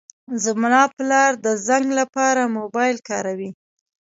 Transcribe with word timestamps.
زما 0.43 0.81
پلار 0.95 1.31
د 1.45 1.47
زنګ 1.67 1.87
لپاره 1.99 2.53
موبایل 2.57 2.97
کاروي. 3.09 3.49